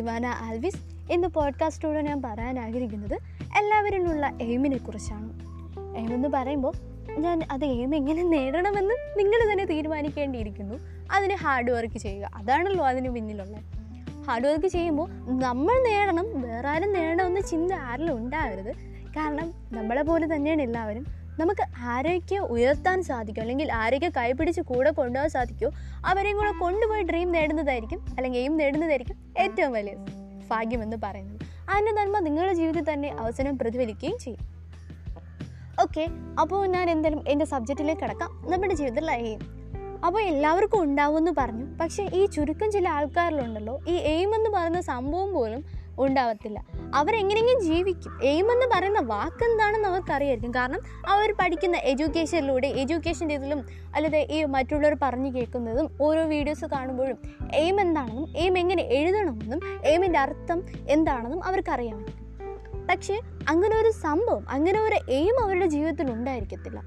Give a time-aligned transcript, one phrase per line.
[0.00, 1.12] Ivana Alvis.
[1.12, 3.14] ഇന്ന് പോഡ്കാസ്റ്റോട് ഞാൻ പറയാൻ ആഗ്രഹിക്കുന്നത്
[3.58, 5.32] എല്ലാവരിലുള്ള എയിമിനെ കുറിച്ചാണ്.
[5.96, 6.72] എയിം എന്ന് പറയുമ്പോൾ
[7.18, 10.74] ഞാൻ അത് എയിം എങ്ങനെ നേടണമെന്ന് നിങ്ങൾ തന്നെ തീരുമാനിക്കേണ്ടിയിരിക്കുന്നു.
[11.12, 12.30] അതിന് ഹാർഡ് വർക്ക് ചെയ്യുക.
[12.34, 13.62] അതാണല്ലോ അതിന് പിന്നിലുള്ളത്.
[14.26, 18.74] ഹാർഡ് വർക്ക് ചെയ്യുമ്പോൾ നമ്മൾ നേടണം വേറെ ആരും നേടണമെന്ന് ചിന്ത ആരിലും ഉണ്ടാവരുത്.
[19.16, 21.06] കാരണം നമ്മളെ പോലെ തന്നെയാണ് എല്ലാവരും.
[21.40, 23.42] നമുക്ക് ആരൊക്കെ ഉയർത്താൻ സാധിക്കും.
[23.42, 25.72] അല്ലെങ്കിൽ ആരൊക്കെ കൈപിടിച്ച് കൂടെ കൊണ്ടുപോകാൻ സാധിക്കുമോ
[26.06, 27.98] അവരെയും കൂടെ കൊണ്ടുപോയി ഡ്രീം നേടുന്നതായിരിക്കും.
[27.98, 29.94] അല്ലെങ്കിൽ എയിം നേടുന്നതായിരിക്കും ഏറ്റവും വലിയ
[30.50, 31.40] ഭാഗ്യമെന്ന് പറയുന്നത്.
[31.70, 34.60] അതിന്റെ നന്മ നിങ്ങളുടെ ജീവിതത്തിൽ തന്നെ അവസരം പ്രതിഫലിക്കുകയും ചെയ്യും.
[35.82, 36.06] ഓക്കെ
[36.40, 38.44] അപ്പോൾ ഞാൻ എന്തായാലും എന്റെ സബ്ജക്റ്റിലേക്ക് കിടക്കാം.
[38.50, 39.60] നമ്മുടെ ജീവിതത്തിൽ എയിം
[40.06, 41.78] അപ്പോൾ എല്ലാവർക്കും ഉണ്ടാവുമെന്ന് പറഞ്ഞു.
[41.80, 43.80] പക്ഷേ ഈ ചുരുക്കം ചില ആൾക്കാരിലുണ്ടല്ലോ.
[43.88, 45.64] ഈ എയിം എന്ന് പറയുന്ന സംഭവം പോലും
[45.98, 46.64] ഉണ്ടാവത്തില്ല.
[46.94, 48.20] അവരെങ്ങനെയെങ്കിലും ജീവിക്കും.
[48.24, 50.54] എയിം എന്ന് പറയുന്ന വാക്ക് എന്താണെന്ന് അവർക്കറിയായിരിക്കും.
[50.54, 57.18] കാരണം അവർ പഠിക്കുന്ന എഡ്യൂക്കേഷനിലൂടെ എഡ്യൂക്കേഷന്റെ ഇതിലും അല്ലാതെ ഈ മറ്റുള്ളവർ പറഞ്ഞു കേൾക്കുന്നതും ഓരോ വീഡിയോസ് കാണുമ്പോഴും
[57.54, 62.06] എയിം എന്താണെന്നും എയിം എങ്ങനെ എഴുതണമെന്നും എയിമിന്റെ അർത്ഥം എന്താണെന്നും അവർക്കറിയാം.
[62.90, 66.80] പക്ഷേ അങ്ങനെ ഒരു സംഭവം അങ്ങനെ ഒരു എയിം അവരുടെ ജീവിതത്തിൽ ഉണ്ടായിരിക്കത്തില്ല.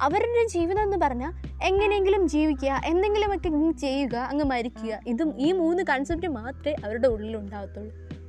[0.00, 1.32] അവരുടെ ജീവിതം എന്ന് പറഞ്ഞാൽ
[1.64, 5.00] എങ്ങനെയെങ്കിലും ജീവിക്കുക എന്തെങ്കിലുമൊക്കെ ചെയ്യുക അങ്ങ് മരിക്കുക.
[5.06, 8.19] ഇതും ഈ മൂന്ന് കൺസെപ്റ്റ് മാത്രമേ അവരുടെ ഉള്ളിൽ ഉണ്ടാകത്തുള്ളൂ.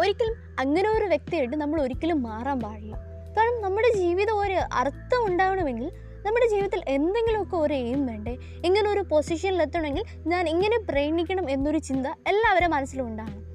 [0.00, 2.94] ഒരിക്കലും അങ്ങനെ ഒരു വ്യക്തിയായിട്ട് നമ്മൾ ഒരിക്കലും മാറാൻ പാടില്ല.
[3.36, 5.90] കാരണം നമ്മുടെ ജീവിതം ഒരു അർത്ഥം ഉണ്ടാവണമെങ്കിൽ
[6.26, 8.32] നമ്മുടെ ജീവിതത്തിൽ എന്തെങ്കിലുമൊക്കെ ഒരു എയിം വേണ്ടേ
[8.64, 13.46] ഇങ്ങനെ ഒരു പൊസിഷനിൽ എത്തണമെങ്കിൽ ഞാൻ ഇങ്ങനെ പ്രയണിക്കണം എന്നൊരു ചിന്ത എല്ലാവരുടെ മനസ്സിലും ഉണ്ടാകണം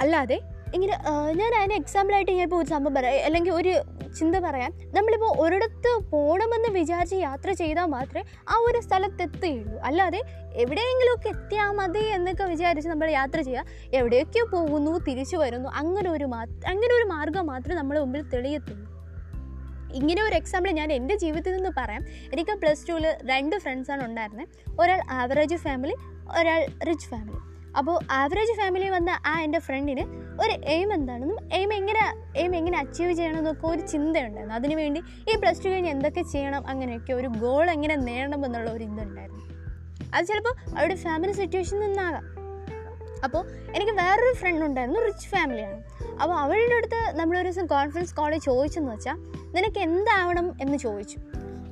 [0.00, 0.40] അല്ലാതെ
[0.74, 0.94] ഇങ്ങനെ
[1.32, 3.24] ഞാൻ അതിന് എക്സാമ്പിളായിട്ട് ഞാൻ ഇപ്പോൾ ഒരു സംഭവം പറയാം.
[3.24, 3.72] അല്ലെങ്കിൽ ഒരു
[4.18, 10.22] ചിന്ത പറയാൻ നമ്മളിപ്പോൾ ഒരിടത്ത് പോകണമെന്ന് വിചാരിച്ച് യാത്ര ചെയ്താൽ മാത്രമേ ആ ഒരു സ്ഥലത്ത് എത്തുകയുള്ളൂ അല്ലാതെ
[10.54, 13.64] എവിടെയെങ്കിലുമൊക്കെ എത്തിയാൽ മതി എന്നൊക്കെ വിചാരിച്ച് നമ്മൾ യാത്ര ചെയ്യുക.
[13.94, 15.68] എവിടെയൊക്കെ പോകുന്നു തിരിച്ചു വരുന്നു.
[15.68, 19.00] അങ്ങനെ ഒരു മാ അങ്ങനെ ഒരു മാർഗം മാത്രമേ നമ്മുടെ മുമ്പിൽ തെളിയത്തുള്ളൂ.
[19.94, 22.04] ഇങ്ങനെ ഒരു എക്സാമ്പിൾ ഞാൻ എന്റെ ജീവിതത്തിൽ നിന്ന് പറയാം.
[22.32, 24.48] എനിക്ക് പ്ലസ് ടുവിൽ രണ്ട് ഫ്രണ്ട്സാണ് ഉണ്ടായിരുന്നത്
[24.80, 25.94] ഒരാൾ ആവറേജ് ഫാമിലി
[26.40, 30.04] ഒരാൾ റിച്ച് ഫാമിലി അപ്പോൾ ആവറേജ് ഫാമിലി വന്ന ആ എന്റെ ഫ്രണ്ടിന്
[30.42, 34.54] ഒരു എയിം എന്താണെന്നും എയിം എങ്ങനെ എയിം എങ്ങനെ അച്ചീവ് ചെയ്യണമെന്നൊക്കെ ഒരു ചിന്തയുണ്ടായിരുന്നു.
[34.54, 35.00] അതിനുവേണ്ടി
[35.32, 39.40] ഈ പ്ലസ് ടു കഴിഞ്ഞ് എന്തൊക്കെ ചെയ്യണം അങ്ങനെയൊക്കെ ഒരു ഗോൾ എങ്ങനെ നേടണം എന്നുള്ള ഒരു ഇതുണ്ടായിരുന്നു.
[40.14, 42.40] അത് ചിലപ്പോൾ അവരുടെ ഫാമിലി സിറ്റുവേഷൻ നിന്നാകാം.
[43.24, 43.46] അപ്പോൾ
[43.76, 49.14] എനിക്ക് വേറൊരു ഫ്രണ്ട് ഉണ്ടായിരുന്നു റിച്ച് ഫാമിലിയാണ് അപ്പോൾ അവളുടെ അടുത്ത് നമ്മളൊരു ദിവസം കോൺഫറൻസ് കോളിൽ ചോദിച്ചെന്ന് വെച്ചാൽ
[49.54, 50.56] നിനക്ക് എന്താവണം?
[50.60, 51.18] എന്ന് ചോദിച്ചു.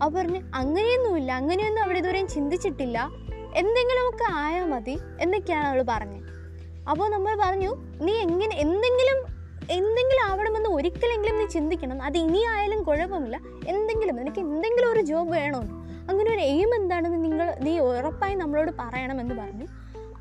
[0.05, 3.11] അപ്പോൾ പറഞ്ഞ് അങ്ങനെയൊന്നുമില്ല അങ്ങനെയൊന്നും അവിടെ ഇതുവരെയും ചിന്തിച്ചിട്ടില്ല.
[3.54, 6.28] എന്തെങ്കിലുമൊക്കെ ആയാൽ മതി എന്നൊക്കെയാണ് അവൾ പറഞ്ഞത്
[6.91, 9.38] അപ്പോൾ നമ്മൾ പറഞ്ഞു നീ എങ്ങനെ എന്തെങ്കിലും
[9.70, 12.03] എന്തെങ്കിലും ആവണമെന്ന് ഒരിക്കലെങ്കിലും നീ ചിന്തിക്കണം.
[12.03, 13.41] അത് ഇനി ആയാലും കുഴപ്പമില്ല.
[13.66, 15.75] എന്തെങ്കിലും നിനക്ക് എന്തെങ്കിലും ഒരു ജോബ് വേണമെന്ന്
[16.09, 19.66] അങ്ങനെ ഒരു എയിം എന്താണെന്ന് നിങ്ങൾ നീ ഉറപ്പായി നമ്മളോട് പറയണമെന്ന് പറഞ്ഞു.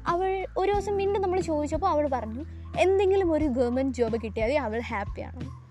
[0.08, 2.46] അവൾ ഒരു ദിവസം വീണ്ടും നമ്മൾ ചോദിച്ചപ്പോൾ അവൾ പറഞ്ഞു
[2.80, 5.68] എന്തെങ്കിലും ഒരു ഗവൺമെന്റ് ജോബ് കിട്ടിയാൽ അവൾ ഹാപ്പിയാണ്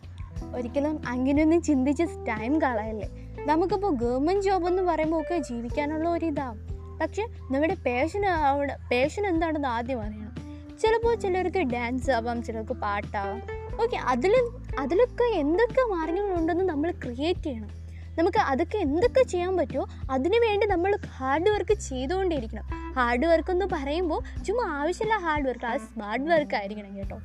[0.56, 3.08] ഒരിക്കലും അങ്ങനെയൊന്നും ചിന്തിച്ച് ടൈം കളയല്ലേ.
[3.46, 9.68] നമുക്കിപ്പോൾ ഗവൺമെന്റ് ജോബ് എന്ന് പറയുമ്പോൾ ഒക്കെ ജീവിക്കാനുള്ള ഒരു ഇതാവും പക്ഷെ നമ്മുടെ പേഷൻ അവിടെ പേഷൻ എന്താണെന്ന്
[9.68, 10.32] ആദ്യം അറിയണം.
[10.80, 13.42] ചിലപ്പോൾ ചിലർക്ക് ഡാൻസ് ആവാം ചിലർക്ക് പാട്ടാവാം.
[13.82, 14.34] ഓക്കെ അതിൽ
[14.78, 17.70] അതിലൊക്കെ എന്തൊക്കെ മാർഗങ്ങളുണ്ടെന്ന് നമ്മൾ ക്രിയേറ്റ് ചെയ്യണം.
[18.18, 24.20] നമുക്ക് അതൊക്കെ എന്തൊക്കെ ചെയ്യാൻ പറ്റുമോ അതിനു വേണ്ടി നമ്മൾ ഹാർഡ് വർക്ക് ചെയ്തുകൊണ്ടിരിക്കണം ഹാർഡ് വർക്ക് എന്ന് പറയുമ്പോൾ
[24.46, 27.18] ചുമ്മാ ആവശ്യമില്ല ഹാർഡ് വർക്ക് അത് സ്മാർട്ട് വർക്ക് ആയിരിക്കണം കേട്ടോ.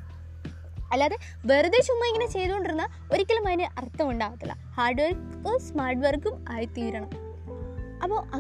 [0.92, 7.31] അല്ലാതെ വെറുതെ ചുമ്മാ ഇങ്ങനെ ചെയ്തുകൊണ്ടിരുന്നാൽ ഒരിക്കലും അതിന് അർത്ഥം ഉണ്ടാകത്തില്ല ഹാർഡ് വർക്കും സ്മാർട്ട് വർക്കും ആയിത്തീരണം.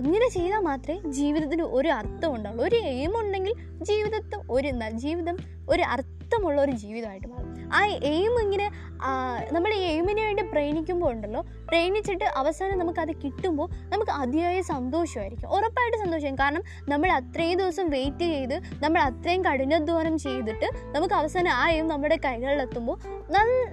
[0.02, 3.54] അങ്ങനെ ചെയ്താൽ മാത്രമേ ജീവിതത്തിന് ഒരു അർത്ഥം ഉണ്ടാവുള്ളൂ ഒരു എയിം ഉണ്ടെങ്കിൽ
[3.84, 5.38] ജീവിതത്തിൽ ഒരു ജീവിതം
[5.70, 7.70] ഒരു അർത്ഥമുള്ള ഒരു ജീവിതമായിട്ട് മാറും.
[7.74, 8.72] ആ എയിം ഇങ്ങനെ
[9.52, 15.50] നമ്മൾ ഈ എയിമിന് വേണ്ടി പ്രയണിക്കുമ്പോൾ ഉണ്ടല്ലോ പ്രയണിച്ചിട്ട് അവസാനം നമുക്കത് കിട്ടുമ്പോൾ നമുക്ക് അതിയായ സന്തോഷമായിരിക്കും.
[15.50, 21.70] ഉറപ്പായിട്ട് സന്തോഷം കാരണം നമ്മൾ അത്രയും ദിവസം വെയിറ്റ് ചെയ്ത് നമ്മൾ അത്രയും കഠിനാധ്വാനം ചെയ്തിട്ട് നമുക്ക് അവസാനം ആ
[21.70, 22.98] എയിം നമ്മുടെ കൈകളിലെത്തുമ്പോൾ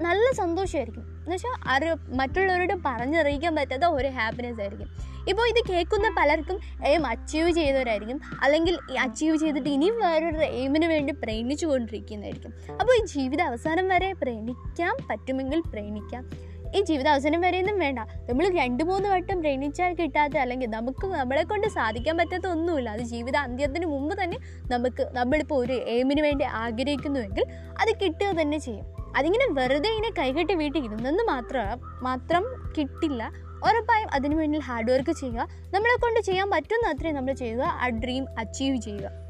[0.00, 1.04] നല്ല സന്തോഷമായിരിക്കും.
[1.18, 4.90] എന്നുവെച്ചാൽ ആര് മറ്റുള്ളവരോട് പറഞ്ഞറിയിക്കാൻ പറ്റാത്ത ഒരു ഹാപ്പിനെസ് ആയിരിക്കും.
[5.28, 8.20] ഇപ്പോൾ ഇത് കേൾക്കുന്ന പലർക്കും എയിം അച്ചീവ് ചെയ്തവരായിരിക്കും.
[8.42, 14.96] അല്ലെങ്കിൽ അച്ചീവ് ചെയ്തിട്ട് ഇനിയും വേറൊരു എയിമിന് വേണ്ടി പ്രയണിച്ചു കൊണ്ടിരിക്കുന്നതായിരിക്കും അപ്പോൾ ഈ ജീവിത അവസാനം വരെ പ്രയണിക്കാൻ
[15.18, 16.30] പറ്റുമെങ്കിൽ പ്രേമിക്കാം.
[16.76, 17.98] ഈ ജീവിത അവസാനം വരെയൊന്നും വേണ്ട.
[17.98, 23.36] നമ്മൾ രണ്ട് മൂന്ന് വട്ടം പ്രേമിച്ചാൽ കിട്ടാത്ത അല്ലെങ്കിൽ നമുക്ക് നമ്മളെ കൊണ്ട് സാധിക്കാൻ പറ്റാത്ത ഒന്നുമില്ല അത് ജീവിത
[23.36, 24.38] അന്ത്യത്തിന് മുമ്പ് തന്നെ
[24.72, 27.46] നമുക്ക് നമ്മളിപ്പോൾ ഒരു എയിമിന് വേണ്ടി ആഗ്രഹിക്കുന്നുവെങ്കിൽ
[27.80, 28.84] അത് കിട്ടുക തന്നെ ചെയ്യും.
[29.16, 33.32] അതിങ്ങനെ വെറുതെ ഇങ്ങനെ കൈകെട്ടി വീട്ടിൽ ഇരുന്നെന്ന് മാത്രം മാത്രം കിട്ടില്ല.
[33.64, 35.48] ഉറപ്പായും അതിനു വേണ്ടി ഹാർഡ് വർക്ക് ചെയ്യുക.
[35.74, 37.62] നമ്മളെ കൊണ്ട് ചെയ്യാൻ പറ്റുന്ന അത്രയും നമ്മൾ ചെയ്യുക.
[37.62, 39.27] ആ ഡ്രീം അച്ചീവ് ചെയ്യുക.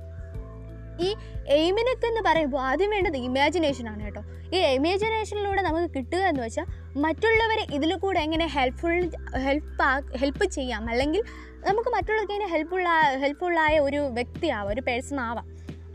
[1.00, 1.15] ഈ
[1.49, 4.23] എയിമിനൊക്കെ എന്ന് പറയുമ്പോൾ ആദ്യം വേണ്ടത് ഇമാജിനേഷൻ ആണ് കേട്ടോ.
[4.55, 6.67] ഈ ഇമാജിനേഷനിലൂടെ നമുക്ക് കിട്ടുക എന്ന് വെച്ചാൽ
[6.97, 10.91] മറ്റുള്ളവരെ ഇതിൽ കൂടെ എങ്ങനെ ഹെൽപ്ഫുൾ ഹെൽപ്പ് ഹെൽപ്പ് ചെയ്യാം.
[10.91, 11.23] അല്ലെങ്കിൽ
[11.69, 12.89] നമുക്ക് മറ്റുള്ളവർക്ക് എങ്ങനെ ഹെൽപ്ഫുള്ള
[13.23, 15.47] ഹെൽപ്ഫുള്ളായ ഒരു വ്യക്തിയാവാം ഒരു പേഴ്സൺ ആവാം.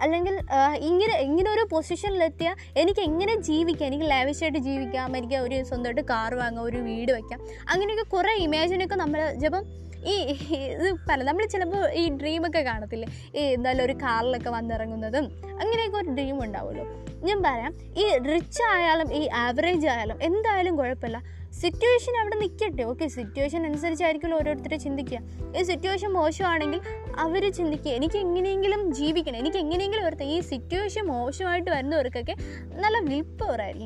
[0.02, 0.36] അല്ലെങ്കിൽ
[0.76, 3.88] ഇങ്ങനെ ഇങ്ങനെ ഒരു പൊസിഷനിലെത്തിയാൽ എനിക്ക് എങ്ങനെ ജീവിക്കാം?
[3.88, 5.18] എനിക്ക് ലാവിഷായിട്ട് ജീവിക്കാം.
[5.18, 7.40] എനിക്ക് ഒരു സ്വന്തമായിട്ട് കാർ വാങ്ങാം ഒരു വീട് വയ്ക്കാം.
[7.70, 9.66] അങ്ങനെയൊക്കെ കുറേ ഇമാജിനൊക്കെ നമ്മൾ ചിലപ്പം
[10.06, 10.16] ഈ
[10.56, 13.08] ഇത് പല നമ്മൾ ചിലപ്പോൾ ഈ ഡ്രീമൊക്കെ കാണത്തില്ലേ?
[13.36, 16.86] ഈ എന്തായാലും ഒരു കാറിലൊക്കെ വന്നിറങ്ങുന്നതും അങ്ങനെയൊക്കെ ഒരു ഡ്രീം ഉണ്ടാവുമല്ലോ.
[17.24, 21.24] ഞാൻ പറയാം ഈ റിച്ച് ആയാലും ഈ ആവറേജ് ആയാലും എന്തായാലും കുഴപ്പമില്ല.
[21.62, 25.20] സിറ്റുവേഷൻ അവിടെ നിൽക്കട്ടെ ഓക്കെ സിറ്റുവേഷൻ അനുസരിച്ചായിരിക്കുമല്ലോ ഓരോരുത്തരെ ചിന്തിക്കുക.
[25.60, 26.82] ഈ സിറ്റുവേഷൻ മോശമാണെങ്കിൽ
[27.18, 27.92] അവർ ചിന്തിക്കുക.
[27.92, 29.38] എനിക്ക് എങ്ങനെയെങ്കിലും ജീവിക്കണം.
[29.38, 32.36] എനിക്ക് എങ്ങനെയെങ്കിലും ഒരുത്ത ഈ സിറ്റുവേഷൻ മോശമായിട്ട് വരുന്നവർക്കൊക്കെ
[32.76, 33.24] നല്ല വിൽ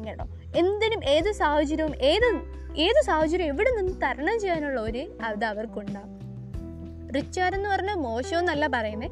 [0.06, 0.26] കേട്ടോ.
[0.56, 6.18] എന്തിനും ഏത് സാഹചര്യവും ഏത് ഏത് സാഹചര്യം എവിടെ നിന്ന് തരണം ചെയ്യാനുള്ള ഒരു അത് അവർക്കുണ്ടാവും.
[7.16, 9.12] റിച്ചാരെന്ന് പറഞ്ഞാൽ മോശമെന്നല്ല പറയുന്നത്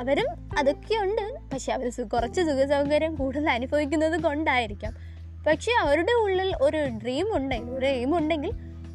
[0.00, 0.26] അവരും
[0.58, 4.94] അതൊക്കെയുണ്ട് പക്ഷെ അവർ കുറച്ച് സുഖ സൗകര്യം കൂടുതൽ അനുഭവിക്കുന്നത് കൊണ്ടായിരിക്കാം.
[5.46, 8.50] പക്ഷെ അവരുടെ ഉള്ളിൽ ഒരു ഡ്രീം ഉണ്ടെങ്കിൽ ഒരു എയിം ഉണ്ടെങ്കിൽ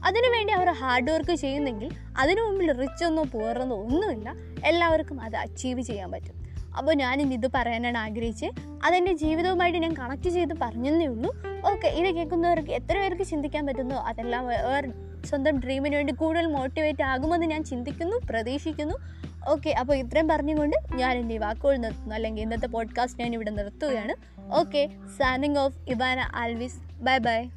[0.06, 4.34] അതിനു വേണ്ടി അവർ ഹാർഡ് വർക്ക് ചെയ്യുന്നെങ്കിൽ അതിനു മുമ്പിൽ റിച്ചൊന്നോ പുവറെന്നോ ഒന്നുമില്ല.
[4.66, 6.53] എല്ലാവർക്കും അത് അച്ചീവ് ചെയ്യാൻ പറ്റും.
[6.78, 8.52] അപ്പോൾ ഞാൻ ഇന്ന് ഇത് പറയാനാണ് ആഗ്രഹിച്ചത്
[8.84, 11.32] അതെന്റെ ജീവിതവുമായിട്ട് ഞാൻ കണക്ട് ചെയ്ത് പറഞ്ഞതേ ഉള്ളൂ.
[11.72, 13.96] ഓക്കെ ഇത് കേൾക്കുന്നവർക്ക് എത്ര പേർക്ക് ചിന്തിക്കാൻ പറ്റുന്നോ?
[13.96, 14.48] അതെല്ലാം
[15.26, 18.96] സ്വന്തം ഡ്രീമിന് വേണ്ടി കൂടുതൽ മോട്ടിവേറ്റ് ആകുമെന്ന് ഞാൻ ചിന്തിക്കുന്നു പ്രതീക്ഷിക്കുന്നു.
[19.50, 22.16] ഓക്കെ അപ്പോൾ ഇത്രയും പറഞ്ഞുകൊണ്ട് ഞാൻ എന്റെ വാക്കുകൾ നിർത്തുന്നു.
[22.16, 24.16] അല്ലെങ്കിൽ ഇന്നത്തെ പോഡ്കാസ്റ്റ് ഞാൻ ഇവിടെ നിർത്തുകയാണ്.
[24.54, 24.90] Okay
[25.20, 27.50] signing off Ivana Alvis bye bye